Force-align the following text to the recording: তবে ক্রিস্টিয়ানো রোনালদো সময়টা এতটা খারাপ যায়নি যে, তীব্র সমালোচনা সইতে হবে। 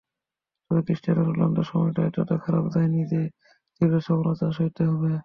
তবে 0.71 0.81
ক্রিস্টিয়ানো 0.81 1.21
রোনালদো 1.23 1.63
সময়টা 1.71 2.01
এতটা 2.09 2.35
খারাপ 2.43 2.65
যায়নি 2.73 3.01
যে, 3.11 3.21
তীব্র 3.75 3.95
সমালোচনা 4.07 4.51
সইতে 4.57 4.81
হবে। 4.89 5.11